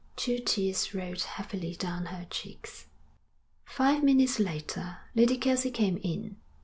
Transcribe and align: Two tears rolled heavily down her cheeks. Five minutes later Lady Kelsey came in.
Two 0.15 0.39
tears 0.39 0.95
rolled 0.95 1.21
heavily 1.21 1.75
down 1.75 2.07
her 2.07 2.25
cheeks. 2.31 2.87
Five 3.65 4.03
minutes 4.03 4.39
later 4.39 4.97
Lady 5.13 5.37
Kelsey 5.37 5.69
came 5.69 5.97
in. 5.97 6.37